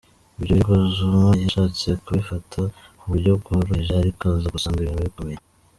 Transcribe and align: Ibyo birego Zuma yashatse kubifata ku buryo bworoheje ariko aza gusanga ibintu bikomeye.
Ibyo 0.39 0.43
birego 0.55 0.73
Zuma 0.95 1.29
yashatse 1.43 1.87
kubifata 2.03 2.61
ku 2.97 3.03
buryo 3.11 3.31
bworoheje 3.39 3.91
ariko 4.01 4.23
aza 4.35 4.47
gusanga 4.55 4.79
ibintu 4.81 5.03
bikomeye. 5.09 5.41